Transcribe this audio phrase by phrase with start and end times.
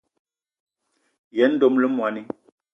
[1.37, 2.21] Yen dom le moní.